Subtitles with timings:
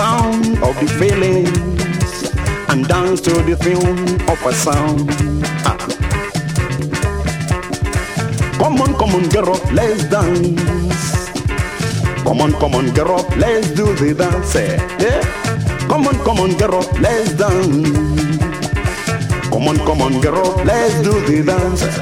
[0.00, 2.32] sound of the feelings
[2.70, 5.10] and dance to the tune of a sound.
[5.68, 5.76] Ah.
[8.60, 11.28] Come on, come on, get up, let's dance.
[12.24, 14.56] Come on, come on, get up, let's do the dance.
[14.56, 14.76] Eh?
[15.04, 15.20] Yeah.
[15.90, 17.90] Come on, come on, get up, let's dance.
[19.52, 21.82] Come on, come on, get up, let's do the dance.
[21.82, 21.96] Eh?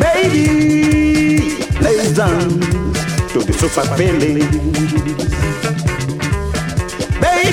[0.00, 5.31] Baby, let's dance to the super feelings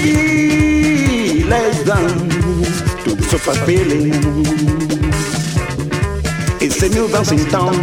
[0.04, 2.30] be less than
[3.04, 4.14] to suffer feeling.
[6.62, 7.76] It's a new dance in town.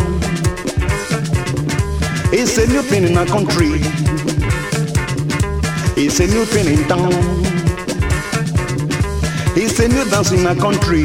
[2.32, 3.80] It's a new thing in our country.
[5.96, 7.12] It's a new thing in town.
[9.56, 11.04] It's a new dance in our country.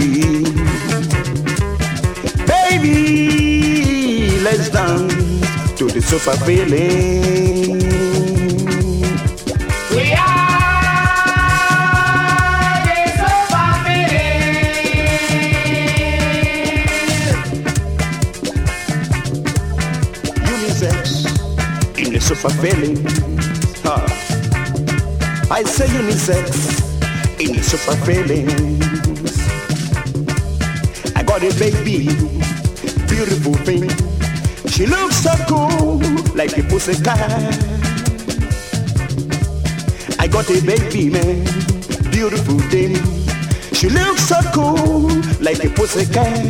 [2.46, 5.14] Baby, let's dance
[5.78, 7.61] to the sofa feeling.
[22.44, 22.98] In the super feeling.
[23.84, 24.06] Huh.
[25.52, 26.80] I say unisex
[27.40, 28.82] in super feelings.
[31.16, 32.08] I got a baby,
[33.08, 33.90] beautiful thing.
[34.70, 36.00] She looks so cool,
[36.36, 37.32] like a pussycat.
[40.20, 41.44] I got a baby, man,
[42.12, 42.96] beautiful thing.
[43.74, 45.10] She looks so cool,
[45.42, 46.46] like a pussycat.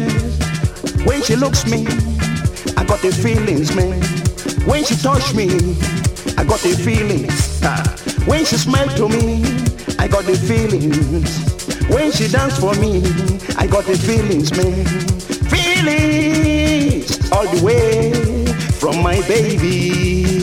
[1.05, 1.87] When she looks me,
[2.77, 4.20] I got the feelings, man.
[4.65, 5.47] When she touch me,
[6.37, 7.61] I got the feelings.
[7.63, 7.83] Ah.
[8.25, 9.43] When she smile to me,
[9.97, 11.39] I got the feelings.
[11.89, 12.97] When she dance for me,
[13.57, 14.85] I got the feelings, man.
[15.49, 18.45] Feelings all the way
[18.79, 20.40] from my baby.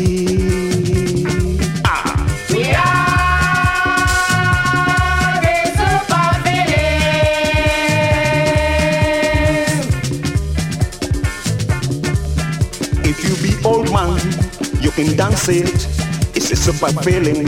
[14.98, 15.86] You can dance it.
[16.34, 17.46] It's a super feeling.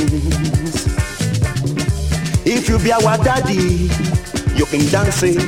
[2.46, 3.90] If you be our daddy,
[4.54, 5.42] you can dance it.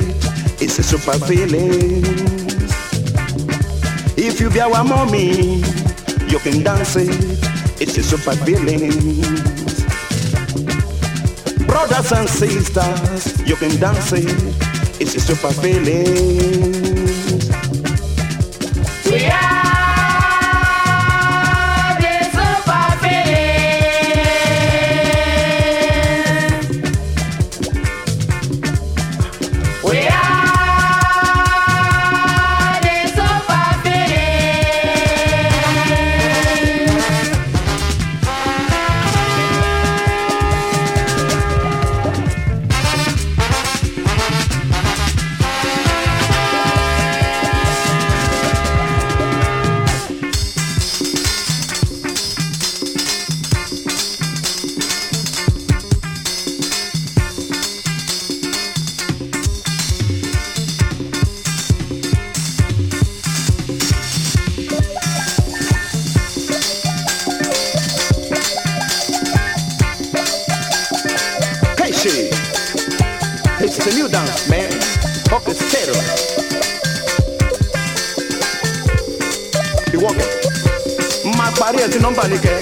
[0.61, 2.02] It's a super feeling.
[4.16, 5.62] If you be our mommy,
[6.28, 7.11] you can dance it.
[7.80, 8.90] It's a super feeling.
[11.66, 14.26] Brothers and sisters, you can dance it.
[15.00, 16.82] It's a super feeling.
[82.01, 82.62] Parí ẹ̀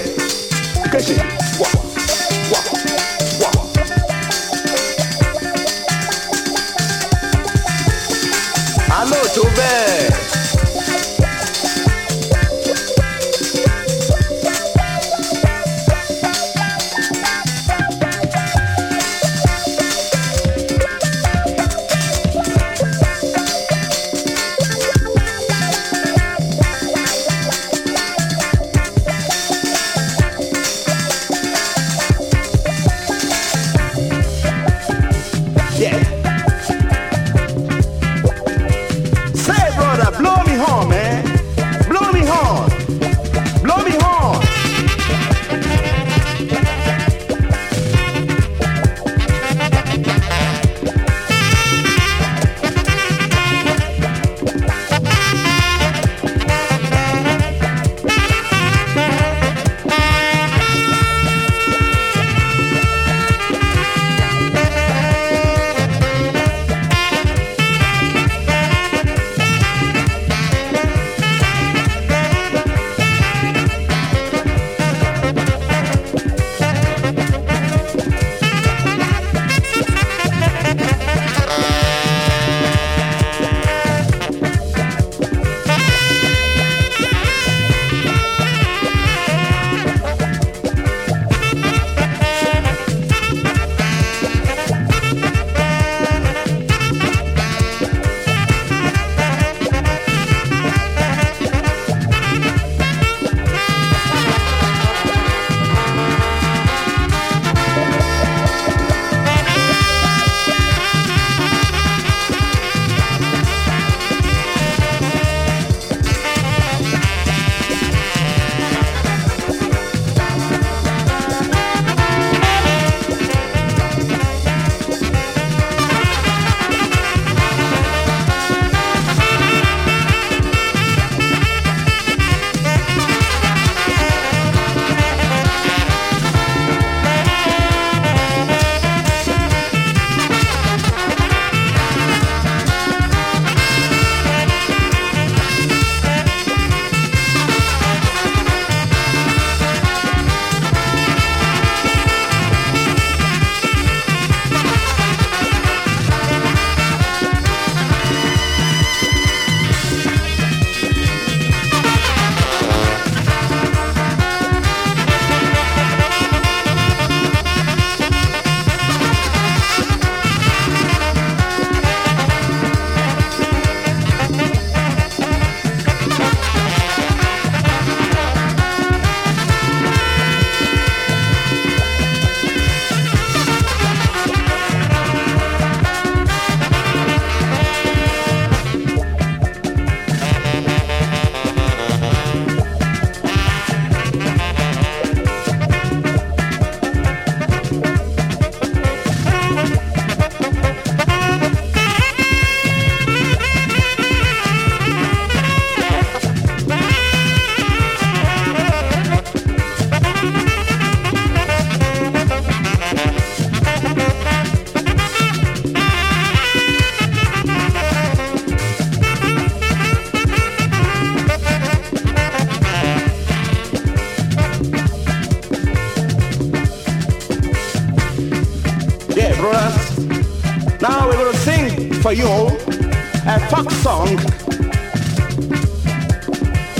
[233.91, 234.15] song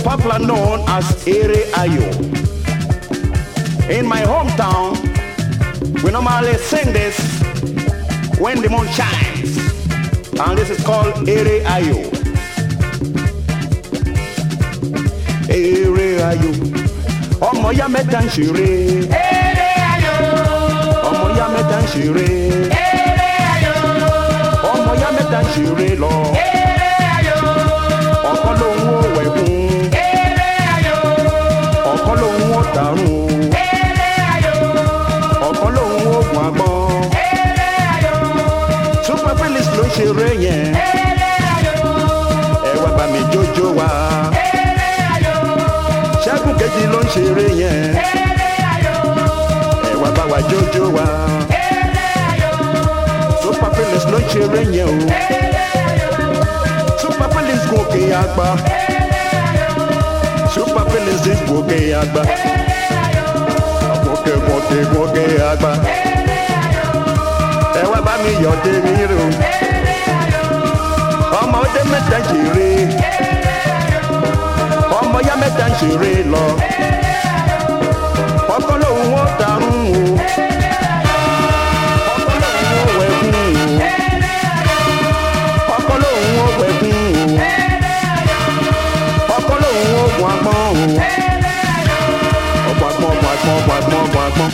[0.08, 2.08] popular known as Ere Ayo.
[3.98, 4.90] In my hometown,
[6.04, 7.18] we normally sing this
[8.40, 9.52] when the moon shines.
[10.44, 12.00] And this is called Ere Ayo.
[15.50, 16.52] Ere Ayo.
[17.50, 18.70] Ọmọ ya mẹ́ta ń ṣeré.
[19.26, 20.16] Eré ayò.
[21.10, 22.30] Ọmọ ya mẹ́ta ń ṣeré.
[22.86, 23.74] Eré ayò.
[24.74, 26.14] Ọmọ ya mẹ́ta ń ṣeré lọ.
[26.38, 26.51] Ayò.
[32.76, 33.52] Dàrún.
[33.64, 34.54] Eré ayò.
[35.48, 37.04] Ọ̀kan lòun ó gùn agbọ́n.
[37.26, 38.14] Eré ayò.
[39.06, 40.64] Super Phillips ló ń ṣeré yẹn.
[40.86, 41.74] Eré ayò.
[42.70, 43.90] Ẹ wá bá mi jójó wa.
[44.46, 45.36] Eré ayò.
[46.24, 47.80] Ṣẹ́gun kejì ló ń ṣeré yẹn.
[48.06, 48.96] Eré ayò.
[49.92, 51.08] Ẹ wá bá wa jójó wa.
[51.66, 52.52] Eré ayò.
[53.44, 54.98] Super Phillips ló ń ṣeré yẹn o.
[55.22, 55.42] Eré
[55.92, 56.10] ayò.
[57.02, 58.48] Super Phillips gòkè àgbà.
[58.86, 59.70] Eré ayò.
[60.54, 60.86] Super
[61.24, 62.22] ti gòkè àgbà.
[62.24, 62.61] Eré ayò.
[64.26, 65.72] Gòkè gòkè gòkè àgbà.
[67.80, 69.22] Ẹ wá bá mi yọ̀ tèmi rò.
[71.42, 72.70] Ọmọ ọdẹ mẹ́ta ń ṣeré.
[75.00, 76.44] Ọmọ ya mẹ́ta ń ṣeré lọ.
[93.46, 94.50] wẹ̀kún wẹ̀kún wẹ̀kún.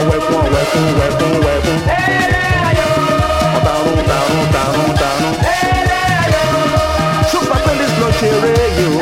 [0.00, 1.78] ọ̀wẹ̀kún ọ̀wẹ̀kún wẹ̀kún wẹ̀kún.
[3.56, 5.34] ọ̀darun darun darun darun.
[7.30, 9.00] ṣùgbọ́n pélís ló ṣeré yìí o.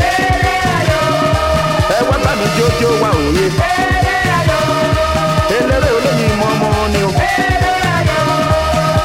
[1.99, 3.47] ẹ̀wẹ́ bá mi jójó wa òye.
[5.59, 7.11] eléré olóyin mọ́mọ́ ni o.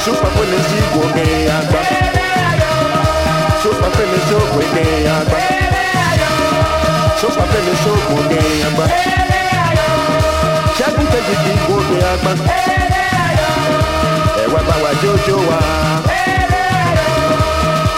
[0.04, 1.26] ṣùgbọ́n pélís ìgò gbé
[1.58, 1.82] àgbà.
[3.62, 4.84] ṣùgbọ́n pélís ògbé gbé
[5.18, 5.38] àgbà
[7.20, 8.86] sọ́pàá fẹ́mi sóògùn obìnrin àgbà.
[10.78, 12.32] ṣẹ́gun kejì kì í gun obìnrin àgbà.
[14.44, 15.60] ẹ̀wà bá wa jójó wa.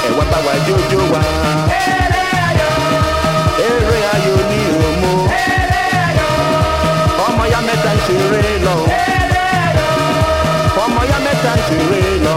[0.08, 1.22] ẹ̀wà bá wa jójó wa.
[3.68, 5.14] eré ayò ni òmo.
[7.28, 8.76] ọmọ ya mẹ́ta ń ṣeré lọ.
[10.84, 12.36] ọmọ ya mẹ́ta ń ṣeré lọ.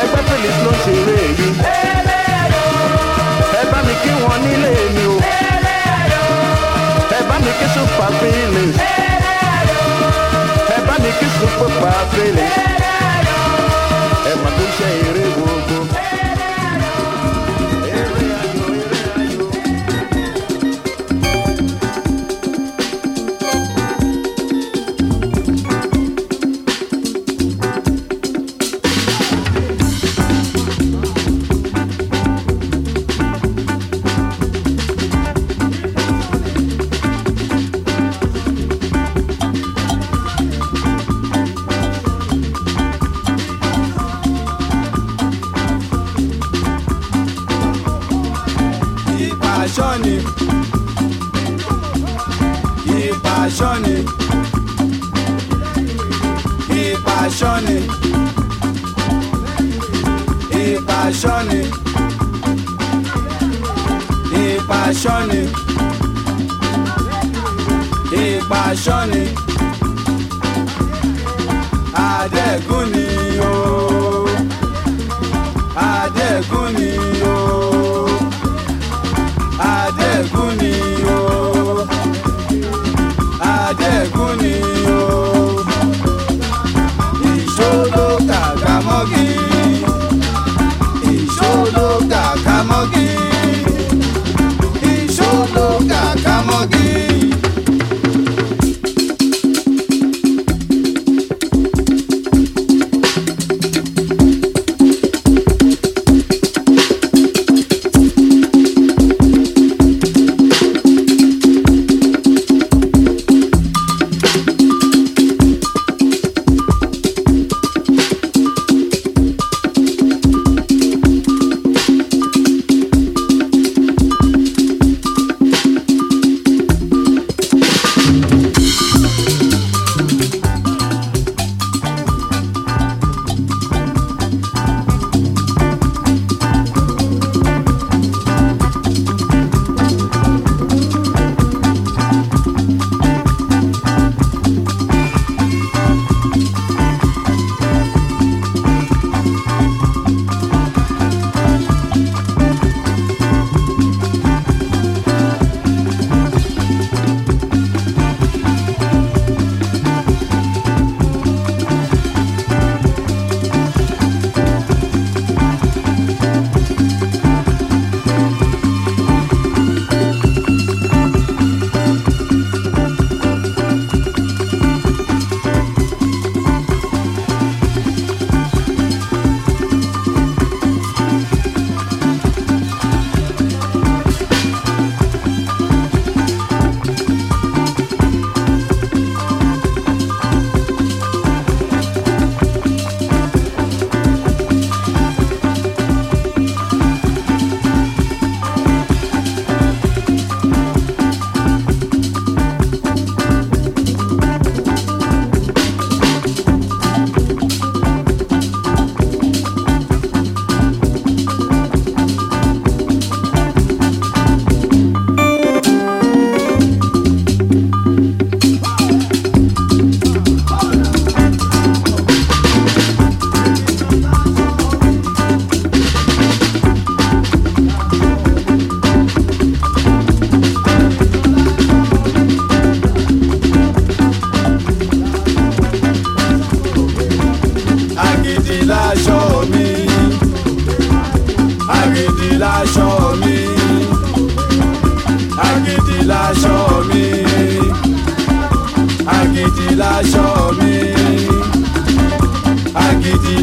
[0.00, 1.51] ẹgbẹ́ fèlè ló ń ṣeré yìí
[4.02, 5.16] kí wọn nílé mi o.
[7.16, 8.64] Ẹ bá mi kí Super ayò.
[10.74, 12.46] Ẹ bá mi kí Super ayò.
[14.30, 15.61] Ẹ mà tó ṣe eré gbogbo.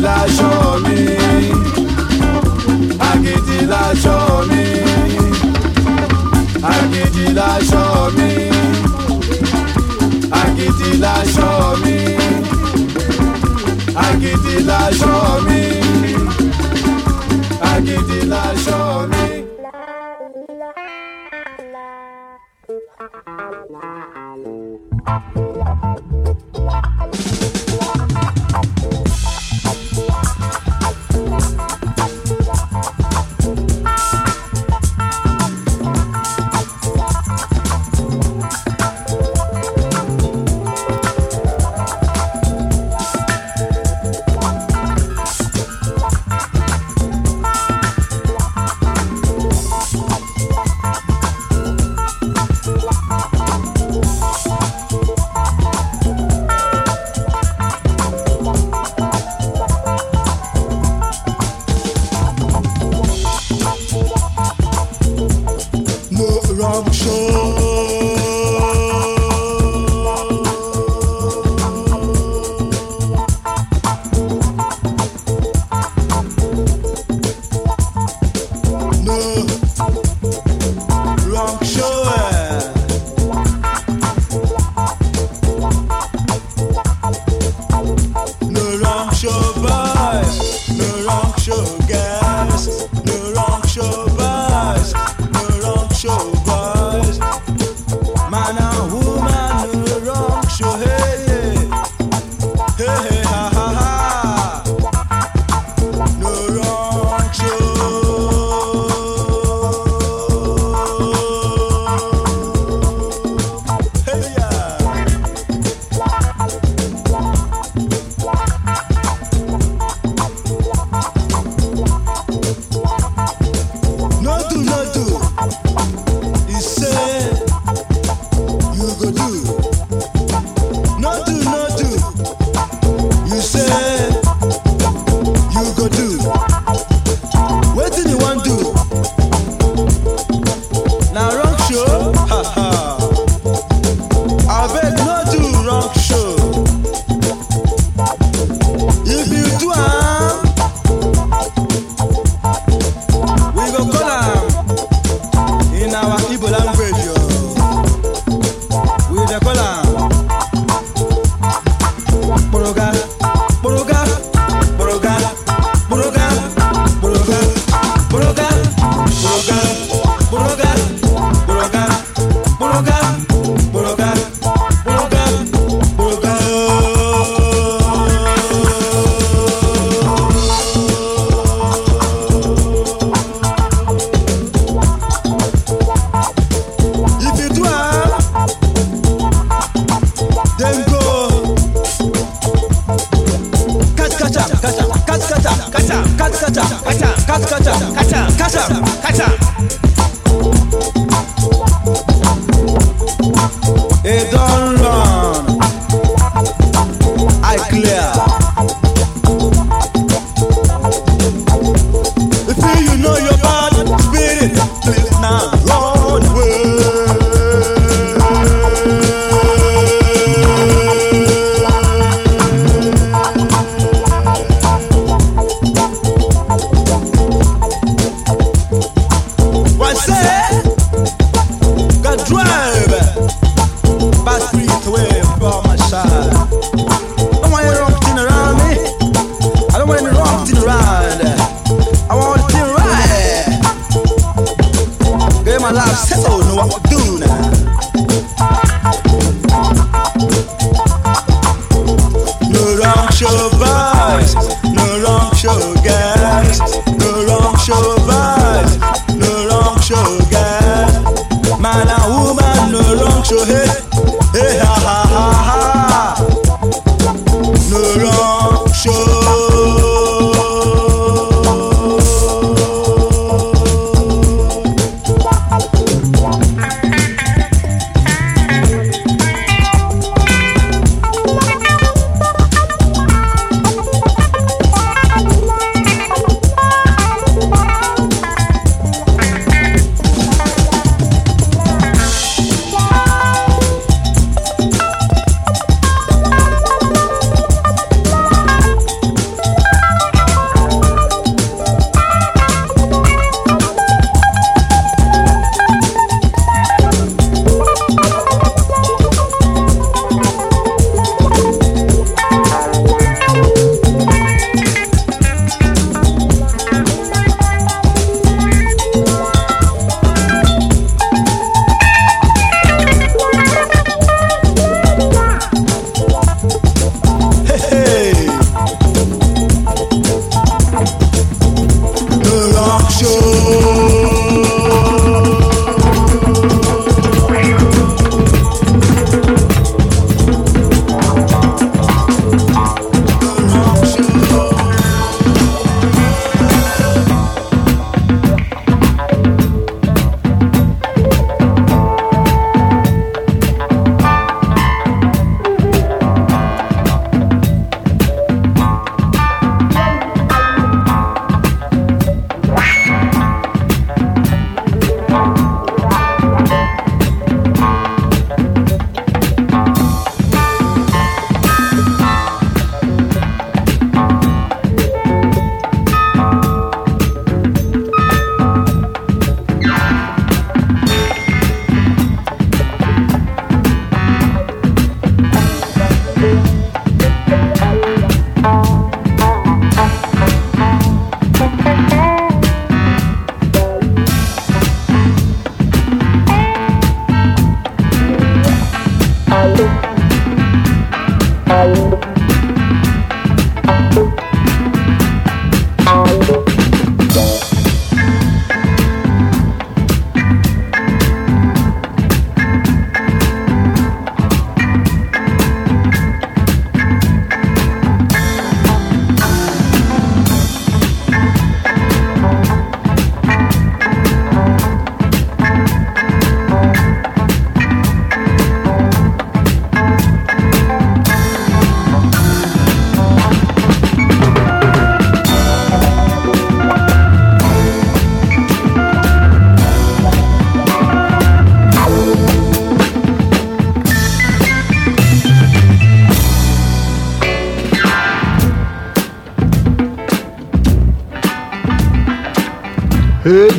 [0.06, 0.52] láṣọ
[0.84, 0.98] mi.
[3.10, 4.18] Agídí láṣọ
[4.50, 4.64] mi.
[6.74, 7.84] Agídí láṣọ
[8.18, 8.32] mi.
[10.42, 11.50] Agídí láṣọ
[11.84, 11.98] mi.
[14.06, 15.14] Agídí láṣọ
[15.48, 15.62] mi.
[17.72, 18.80] Agídí láṣọ
[19.12, 19.26] mi.
[19.64, 19.74] La
[20.62, 20.72] la
[21.74, 21.88] la.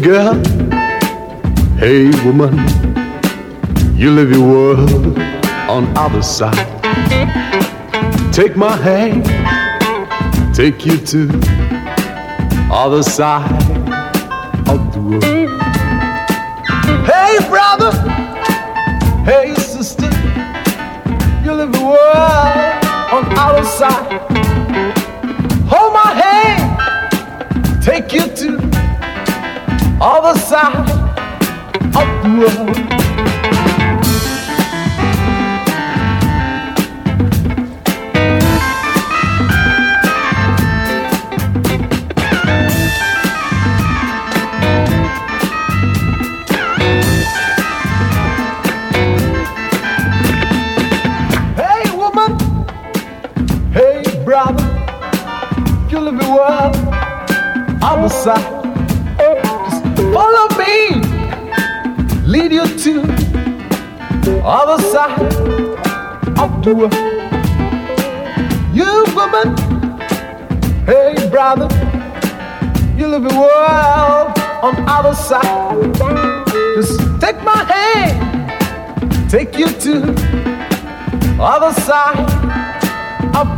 [0.00, 0.34] girl.
[1.76, 2.56] Hey, woman,
[3.94, 5.18] you live your world
[5.68, 6.56] on other side.
[8.32, 9.24] Take my hand,
[10.54, 11.28] take you to
[12.72, 13.69] other side.
[32.40, 32.89] world.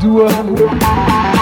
[0.02, 1.41] do amor.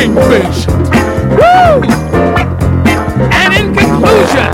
[0.00, 0.64] kingfish.
[1.36, 1.84] Woo!
[3.36, 4.48] And in conclusion,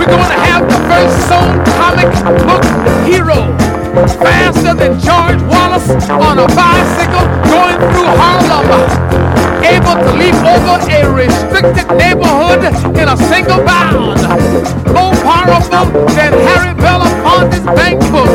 [0.00, 2.08] we're going to have the first soul comic
[2.48, 2.64] book
[3.04, 3.52] hero.
[4.24, 8.68] Faster than George Wallace on a bicycle going through Harlem.
[9.60, 12.64] Able to leap over a restricted neighborhood
[12.96, 14.16] in a single bound.
[14.96, 18.32] More powerful than Harry Belafonte's bank book.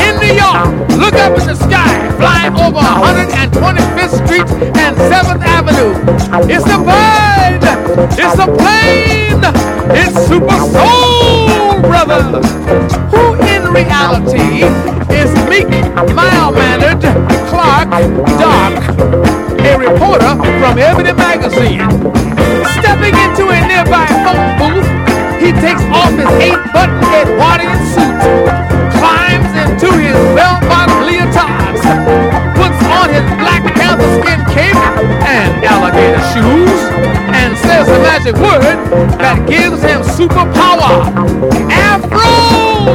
[0.00, 5.51] In New York, look up in the sky, flying over 125th Street and 7th Avenue.
[6.04, 7.62] It's a bird,
[8.18, 9.38] it's a plane,
[9.94, 12.42] it's Super Soul Brother,
[13.06, 14.66] who in reality
[15.14, 15.68] is meek,
[16.12, 17.02] mild-mannered
[17.46, 17.90] Clark
[18.36, 18.82] Dark,
[19.60, 21.86] a reporter from Ebony Magazine.
[22.66, 24.88] Stepping into a nearby phone booth,
[25.40, 28.41] he takes off his eight-button Edwardian suit,
[36.32, 36.80] shoes,
[37.36, 38.80] and says the magic word
[39.20, 41.04] that gives him superpower.
[41.68, 42.88] Afro!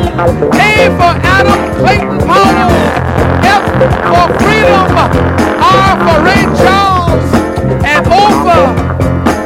[0.57, 2.73] A for Adam Clayton Powell.
[3.45, 3.61] F
[4.09, 4.89] for freedom.
[5.61, 7.29] R for Ray Charles.
[7.85, 8.73] And O for,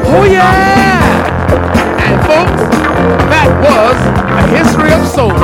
[0.07, 1.03] oh yeah!
[1.99, 2.63] And folks,
[3.27, 3.97] that was
[4.39, 5.35] a history of soul.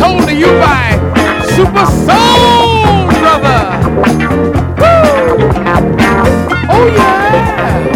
[0.00, 0.96] Told to you by
[1.52, 3.60] Super Soul Brother.
[4.80, 6.21] Woo!
[6.68, 7.91] Oh yeah!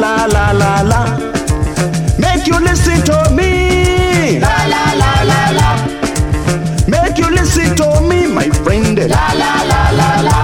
[0.00, 1.00] La la la la.
[2.18, 4.38] Make you listen to me.
[4.40, 5.68] La la la la la.
[6.88, 8.96] Make you listen to me, my friend.
[8.96, 10.36] La la la la la.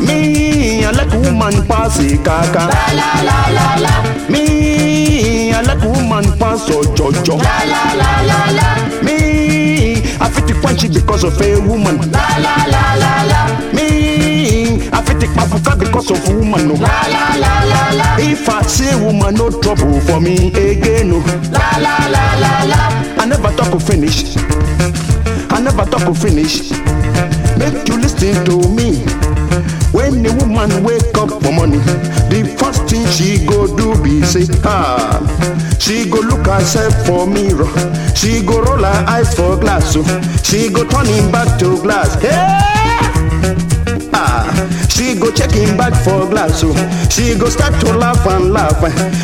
[0.00, 2.64] Me, I like woman pass kaka.
[2.72, 3.94] La la la la la.
[4.30, 7.36] Me, I like woman pass jojo.
[7.42, 9.02] La la la la la.
[9.02, 11.98] Me, I fit to punch it because of a woman.
[12.10, 13.57] La la la la la.
[15.38, 16.66] Papuka because of woman.
[16.68, 16.74] No.
[16.74, 18.16] La la la la la.
[18.18, 21.10] If I say woman, no trouble for me again.
[21.10, 21.18] No.
[21.54, 23.22] La la la la la.
[23.22, 24.36] I never talk to finish.
[25.50, 26.70] I never talk to finish.
[27.56, 28.98] Make you listen to me.
[29.94, 31.80] When the woman wake up for morning,
[32.28, 35.22] the first thing she go do be say, ah.
[35.78, 37.70] She go look herself for mirror.
[38.14, 39.94] She go roll her eyes for glass.
[39.96, 40.02] Oh.
[40.42, 42.20] She go turn him back to glass.
[42.20, 42.67] Hey!
[44.88, 46.62] She go check him back for glass.
[46.64, 46.74] Oh.
[47.10, 48.80] She go start to laugh and laugh.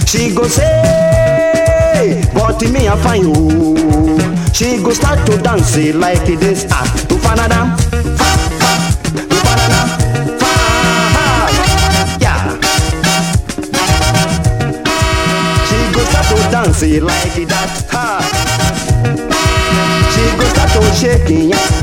[0.08, 4.18] She go say, but me I find you.
[4.52, 6.66] She go start to dance like this.
[6.70, 7.76] Ah, to fanada,
[8.18, 8.30] fa,
[8.60, 8.70] fa,
[9.14, 9.80] to fanada,
[12.20, 12.54] yeah.
[15.66, 17.70] She go start to dance like that.
[17.90, 18.04] Ha.
[20.12, 21.73] She go start to yeah, yeah.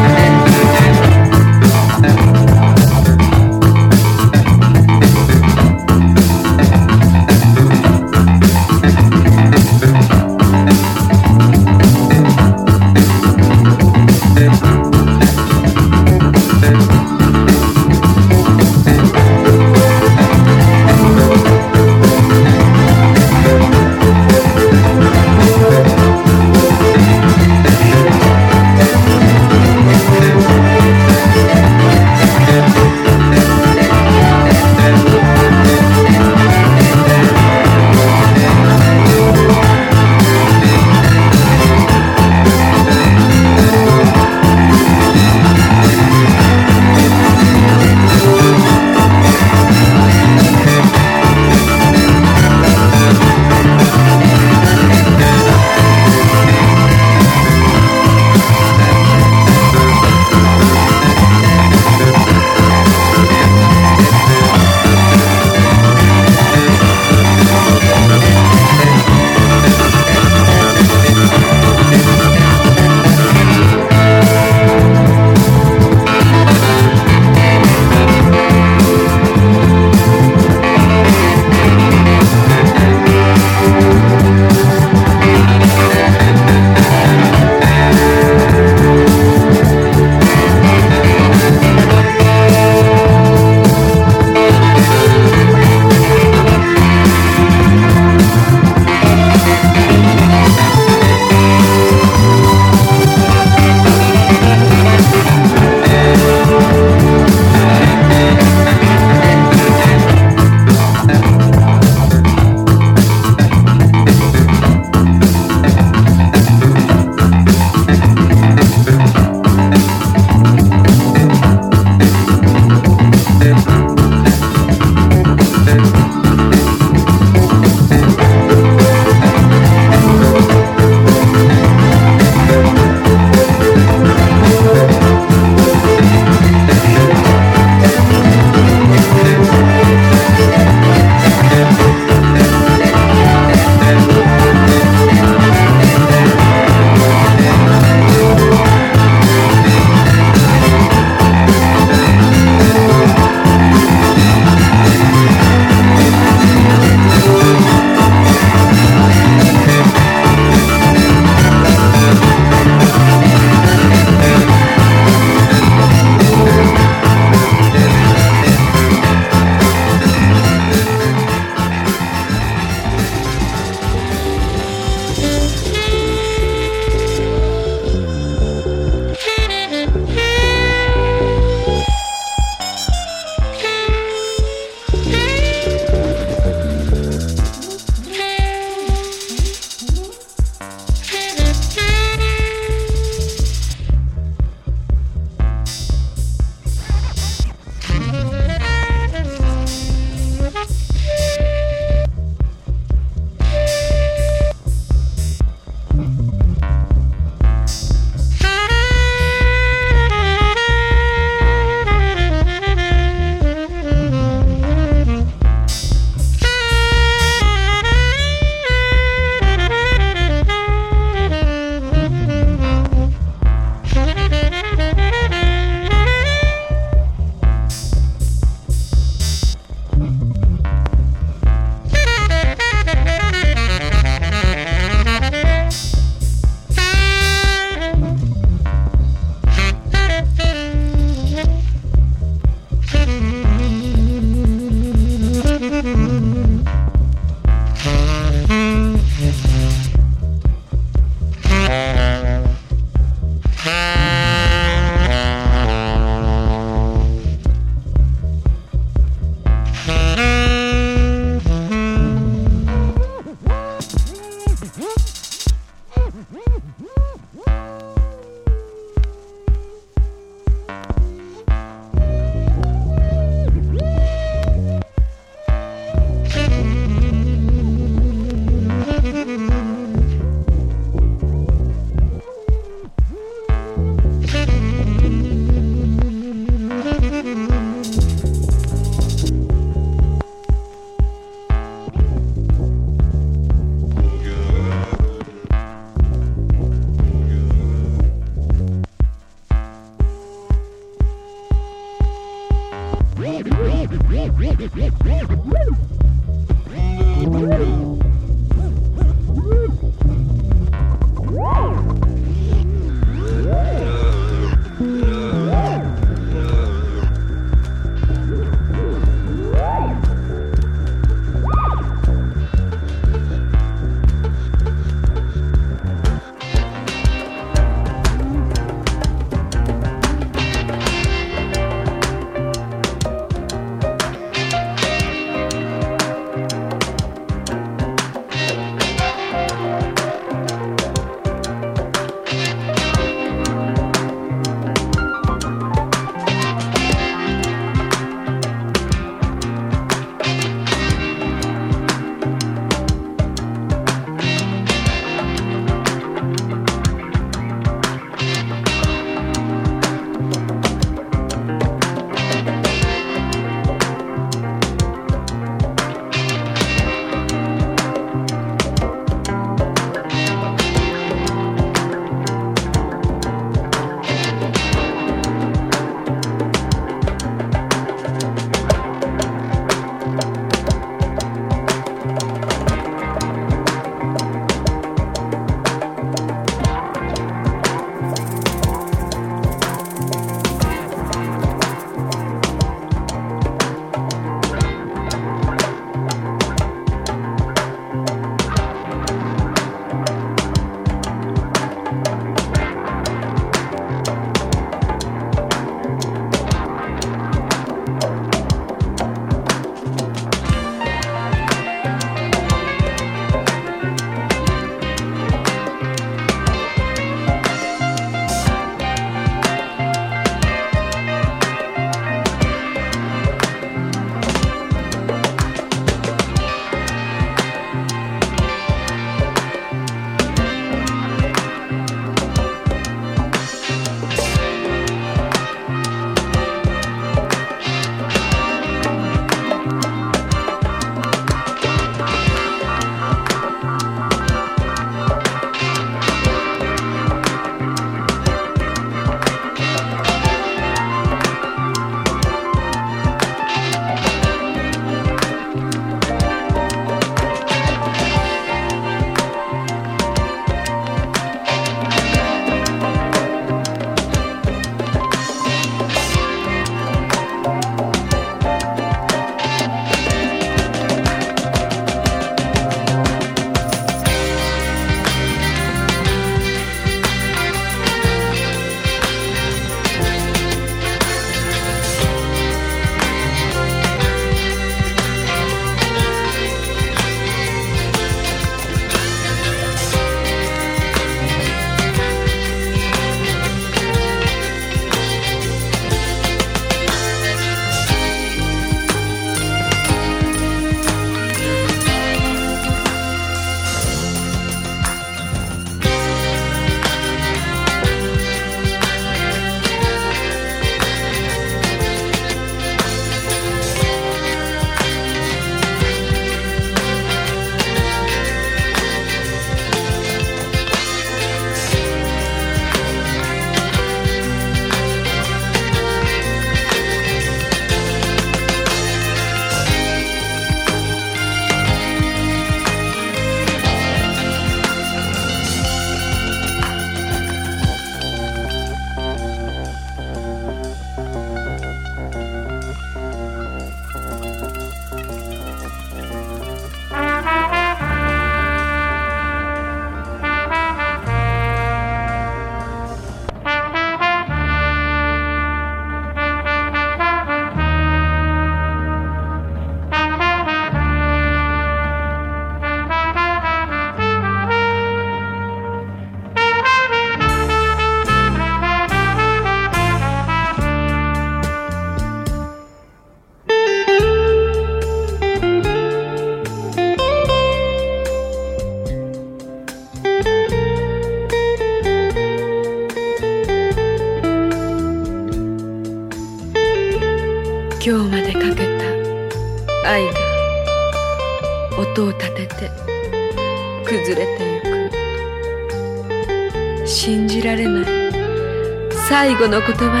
[599.36, 600.00] 後の言葉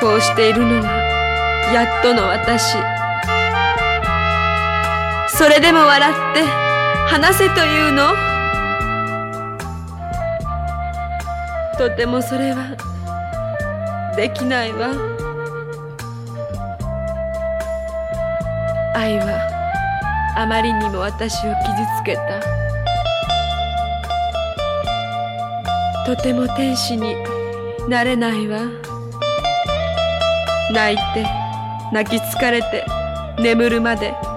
[0.00, 0.88] にこうしているのが
[1.72, 2.76] やっとの私。
[5.28, 8.12] それでも笑って話せというの？
[11.78, 12.76] とてもそれは
[14.16, 14.88] できないわ。
[18.94, 22.51] 愛はあまりにも私を傷つけた。
[26.04, 27.14] とても天使に
[27.88, 28.60] なれないわ。
[30.72, 31.26] 泣いて
[31.92, 32.84] 泣き疲れて
[33.38, 34.31] 眠るまで。